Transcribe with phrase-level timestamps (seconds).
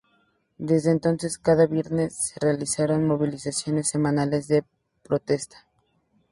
[0.57, 4.63] Desde entonces, cada viernes, se realizaron movilizaciones semanales de
[5.03, 5.67] protesta.